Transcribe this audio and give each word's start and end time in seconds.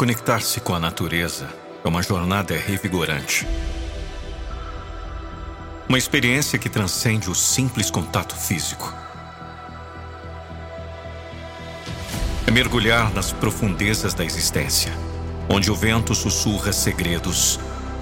Conectar-se 0.00 0.60
com 0.60 0.74
a 0.74 0.80
natureza 0.80 1.46
é 1.84 1.86
uma 1.86 2.02
jornada 2.02 2.56
revigorante. 2.56 3.46
Uma 5.86 5.98
experiência 5.98 6.58
que 6.58 6.70
transcende 6.70 7.28
o 7.28 7.34
simples 7.34 7.90
contato 7.90 8.34
físico. 8.34 8.94
É 12.46 12.50
mergulhar 12.50 13.12
nas 13.12 13.30
profundezas 13.30 14.14
da 14.14 14.24
existência, 14.24 14.90
onde 15.50 15.70
o 15.70 15.74
vento 15.74 16.14
sussurra 16.14 16.72
segredos 16.72 17.60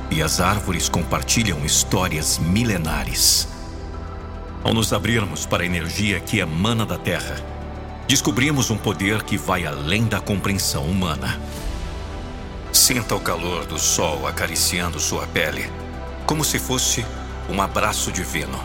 e 0.09 0.23
as 0.23 0.41
árvores 0.41 0.89
compartilham 0.89 1.67
histórias 1.67 2.39
milenares. 2.39 3.49
Ao 4.63 4.73
nos 4.73 4.93
abrirmos 4.93 5.47
para 5.47 5.65
a 5.65 5.67
energia 5.67 6.21
que 6.21 6.39
emana 6.39 6.87
da 6.87 6.97
Terra, 6.97 7.45
descobrimos 8.07 8.71
um 8.71 8.79
poder 8.79 9.25
que 9.25 9.37
vai 9.37 9.67
além 9.67 10.05
da 10.05 10.21
compreensão 10.21 10.85
humana. 10.85 11.41
Sinta 12.79 13.17
o 13.17 13.21
calor 13.21 13.67
do 13.67 13.77
sol 13.77 14.25
acariciando 14.25 15.01
sua 15.01 15.27
pele, 15.27 15.69
como 16.25 16.45
se 16.45 16.61
fosse 16.61 17.05
um 17.51 17.61
abraço 17.61 18.13
divino. 18.13 18.59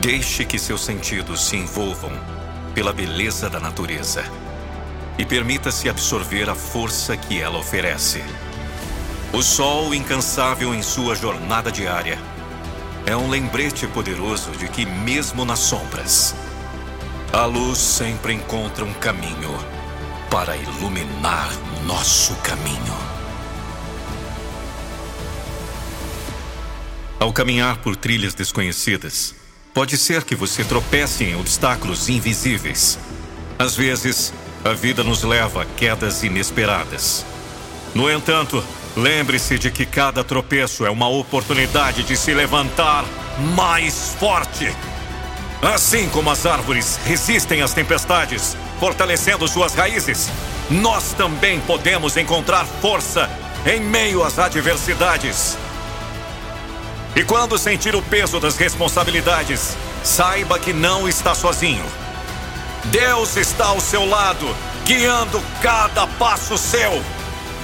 Deixe 0.00 0.44
que 0.44 0.58
seus 0.58 0.84
sentidos 0.84 1.46
se 1.46 1.56
envolvam 1.56 2.10
pela 2.74 2.92
beleza 2.92 3.48
da 3.48 3.60
natureza 3.60 4.24
e 5.16 5.24
permita-se 5.24 5.88
absorver 5.88 6.50
a 6.50 6.54
força 6.56 7.16
que 7.16 7.40
ela 7.40 7.58
oferece. 7.58 8.24
O 9.32 9.40
sol 9.40 9.94
incansável 9.94 10.74
em 10.74 10.82
sua 10.82 11.14
jornada 11.14 11.70
diária 11.70 12.18
é 13.06 13.16
um 13.16 13.30
lembrete 13.30 13.86
poderoso 13.86 14.50
de 14.50 14.66
que, 14.66 14.84
mesmo 14.84 15.44
nas 15.44 15.60
sombras, 15.60 16.34
a 17.32 17.44
luz 17.44 17.78
sempre 17.78 18.34
encontra 18.34 18.84
um 18.84 18.92
caminho 18.94 19.77
para 20.30 20.56
iluminar 20.56 21.50
nosso 21.86 22.34
caminho. 22.36 22.94
Ao 27.18 27.32
caminhar 27.32 27.78
por 27.78 27.96
trilhas 27.96 28.34
desconhecidas, 28.34 29.34
pode 29.74 29.96
ser 29.96 30.24
que 30.24 30.34
você 30.34 30.62
tropece 30.62 31.24
em 31.24 31.34
obstáculos 31.34 32.08
invisíveis. 32.08 32.98
Às 33.58 33.74
vezes, 33.74 34.32
a 34.64 34.72
vida 34.72 35.02
nos 35.02 35.22
leva 35.22 35.62
a 35.62 35.66
quedas 35.66 36.22
inesperadas. 36.22 37.24
No 37.94 38.10
entanto, 38.10 38.62
lembre-se 38.96 39.58
de 39.58 39.70
que 39.70 39.86
cada 39.86 40.22
tropeço 40.22 40.84
é 40.84 40.90
uma 40.90 41.08
oportunidade 41.08 42.02
de 42.02 42.16
se 42.16 42.34
levantar 42.34 43.04
mais 43.56 44.14
forte. 44.18 44.72
Assim 45.60 46.08
como 46.10 46.30
as 46.30 46.46
árvores 46.46 47.00
resistem 47.04 47.62
às 47.62 47.72
tempestades, 47.72 48.56
fortalecendo 48.78 49.48
suas 49.48 49.74
raízes, 49.74 50.30
nós 50.70 51.12
também 51.14 51.60
podemos 51.60 52.16
encontrar 52.16 52.64
força 52.64 53.28
em 53.66 53.80
meio 53.80 54.22
às 54.22 54.38
adversidades. 54.38 55.58
E 57.16 57.24
quando 57.24 57.58
sentir 57.58 57.96
o 57.96 58.02
peso 58.02 58.38
das 58.38 58.56
responsabilidades, 58.56 59.76
saiba 60.04 60.60
que 60.60 60.72
não 60.72 61.08
está 61.08 61.34
sozinho. 61.34 61.84
Deus 62.84 63.36
está 63.36 63.66
ao 63.66 63.80
seu 63.80 64.06
lado, 64.06 64.46
guiando 64.84 65.42
cada 65.60 66.06
passo 66.06 66.56
seu. 66.56 67.02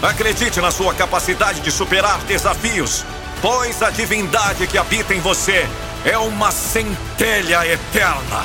Acredite 0.02 0.60
na 0.60 0.72
sua 0.72 0.92
capacidade 0.94 1.60
de 1.60 1.70
superar 1.70 2.18
desafios, 2.24 3.04
pois 3.40 3.80
a 3.84 3.90
divindade 3.90 4.66
que 4.66 4.76
habita 4.76 5.14
em 5.14 5.20
você 5.20 5.68
é 6.04 6.18
uma 6.18 6.50
centelha 6.50 7.66
eterna. 7.66 8.44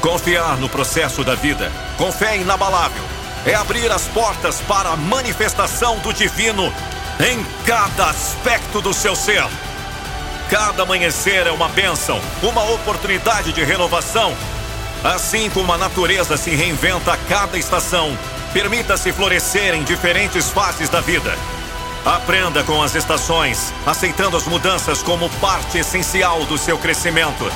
Confiar 0.00 0.58
no 0.58 0.68
processo 0.68 1.24
da 1.24 1.34
vida, 1.34 1.72
com 1.96 2.12
fé 2.12 2.36
inabalável, 2.36 3.02
é 3.46 3.54
abrir 3.54 3.90
as 3.90 4.02
portas 4.08 4.60
para 4.60 4.90
a 4.90 4.96
manifestação 4.96 5.98
do 5.98 6.12
divino 6.12 6.72
em 7.20 7.44
cada 7.64 8.10
aspecto 8.10 8.80
do 8.80 8.92
seu 8.92 9.16
ser. 9.16 9.44
Cada 10.50 10.82
amanhecer 10.82 11.46
é 11.46 11.50
uma 11.50 11.68
bênção, 11.68 12.20
uma 12.42 12.62
oportunidade 12.70 13.52
de 13.52 13.64
renovação. 13.64 14.36
Assim 15.02 15.48
como 15.50 15.72
a 15.72 15.78
natureza 15.78 16.36
se 16.36 16.50
reinventa 16.50 17.12
a 17.12 17.16
cada 17.16 17.56
estação, 17.56 18.16
permita-se 18.52 19.12
florescer 19.12 19.74
em 19.74 19.82
diferentes 19.82 20.50
fases 20.50 20.88
da 20.88 21.00
vida. 21.00 21.34
Aprenda 22.06 22.62
com 22.62 22.80
as 22.80 22.94
estações, 22.94 23.74
aceitando 23.84 24.36
as 24.36 24.46
mudanças 24.46 25.02
como 25.02 25.28
parte 25.40 25.78
essencial 25.78 26.44
do 26.44 26.56
seu 26.56 26.78
crescimento. 26.78 27.50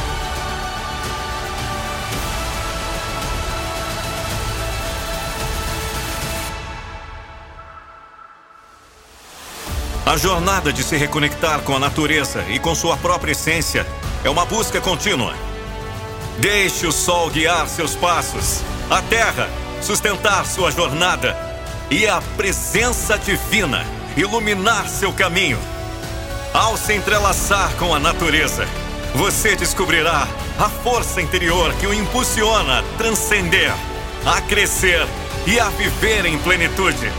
A 10.05 10.17
jornada 10.17 10.73
de 10.73 10.83
se 10.83 10.97
reconectar 10.97 11.61
com 11.61 11.77
a 11.77 11.79
natureza 11.79 12.45
e 12.49 12.59
com 12.59 12.75
sua 12.75 12.97
própria 12.97 13.31
essência 13.31 13.87
é 14.25 14.29
uma 14.29 14.45
busca 14.45 14.81
contínua. 14.81 15.33
Deixe 16.41 16.89
o 16.89 16.93
sol 16.93 17.31
guiar 17.31 17.69
seus 17.69 17.95
passos, 17.95 18.63
a 18.91 19.01
terra 19.01 19.49
sustentar 19.81 20.45
sua 20.45 20.73
jornada 20.73 21.37
e 21.89 22.09
a 22.09 22.21
presença 22.37 23.17
divina 23.17 24.00
iluminar 24.17 24.89
seu 24.89 25.13
caminho. 25.13 25.59
Ao 26.53 26.77
se 26.77 26.95
entrelaçar 26.95 27.71
com 27.77 27.95
a 27.95 27.99
natureza, 27.99 28.67
você 29.15 29.55
descobrirá 29.55 30.27
a 30.59 30.69
força 30.69 31.21
interior 31.21 31.73
que 31.75 31.87
o 31.87 31.95
impulsiona 31.95 32.81
a 32.81 32.83
transcender, 32.99 33.73
a 34.27 34.41
crescer 34.43 35.07
e 35.47 35.59
a 35.59 35.69
viver 35.71 36.27
em 36.27 36.39
plenitude. 36.39 37.11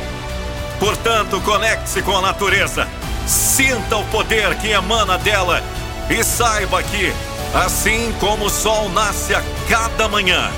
Portanto, 0.80 1.40
conecte-se 1.42 2.02
com 2.02 2.18
a 2.18 2.22
natureza, 2.22 2.88
sinta 3.28 3.98
o 3.98 4.06
poder 4.06 4.56
que 4.56 4.70
emana 4.72 5.18
dela 5.18 5.64
e 6.10 6.24
saiba 6.24 6.82
que, 6.84 7.14
assim 7.54 8.14
como 8.20 8.46
o 8.46 8.50
sol 8.50 8.90
nasce 8.90 9.34
a 9.34 9.42
cada 9.70 10.08
manhã, 10.08 10.52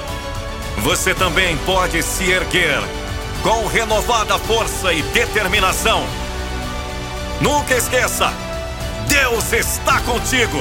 você 0.80 1.14
também 1.14 1.56
pode 1.58 2.02
se 2.02 2.30
erguer 2.30 2.82
com 3.44 3.68
renovada 3.68 4.40
força 4.40 4.94
e 4.94 5.02
determinação. 5.02 6.04
Nunca 7.42 7.76
esqueça: 7.76 8.32
Deus 9.08 9.52
está 9.54 10.02
contigo 10.02 10.60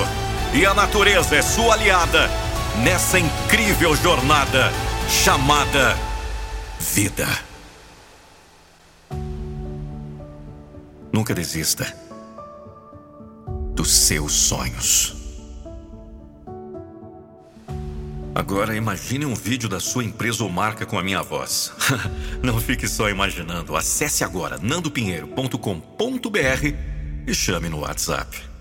e 0.53 0.67
a 0.67 0.75
natureza 0.75 1.37
é 1.37 1.43
sua 1.43 1.75
aliada 1.75 2.31
nessa 2.83 3.19
incrível 3.19 3.95
jornada 3.97 4.71
chamada 5.09 5.97
vida. 6.81 7.27
Nunca 11.13 11.35
desista 11.35 11.95
dos 13.75 13.93
seus 13.93 14.33
sonhos. 14.33 15.22
Agora 18.35 18.75
imagine 18.75 19.27
um 19.27 19.35
vídeo 19.35 19.69
da 19.69 19.79
sua 19.79 20.05
empresa 20.05 20.43
ou 20.43 20.49
marca 20.49 20.87
com 20.87 20.99
a 20.99 21.03
minha 21.03 21.23
voz. 21.23 21.71
Não 22.43 22.59
fique 22.59 22.89
só 22.89 23.11
imaginando. 23.11 23.77
Acesse 23.77 24.25
agora 24.25 24.59
nandopinheiro.com.br 24.59 26.75
e 27.27 27.35
chame 27.35 27.69
no 27.69 27.81
WhatsApp. 27.81 28.52